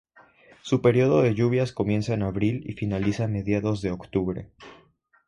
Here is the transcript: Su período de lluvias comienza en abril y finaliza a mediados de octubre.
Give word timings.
Su 0.63 0.81
período 0.81 1.21
de 1.21 1.35
lluvias 1.35 1.73
comienza 1.73 2.15
en 2.15 2.23
abril 2.23 2.63
y 2.65 2.73
finaliza 2.73 3.25
a 3.25 3.27
mediados 3.27 3.83
de 3.83 3.91
octubre. 3.91 4.49